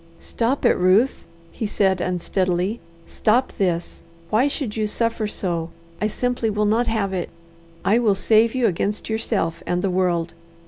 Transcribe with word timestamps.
"Stop 0.19 0.65
it, 0.65 0.73
Ruth!" 0.77 1.25
he 1.51 1.67
said 1.67 2.01
unsteadily. 2.01 2.79
"Stop 3.05 3.53
this! 3.59 4.01
Why 4.31 4.47
should 4.47 4.75
you 4.75 4.87
suffer 4.87 5.27
so? 5.27 5.69
I 6.01 6.07
simply 6.07 6.49
will 6.49 6.65
not 6.65 6.87
have 6.87 7.13
it. 7.13 7.29
I 7.85 7.99
will 7.99 8.15
save 8.15 8.55
you 8.55 8.65
against 8.65 9.11
yourself 9.11 9.61
and 9.67 9.83
the 9.83 9.91
world. 9.91 10.33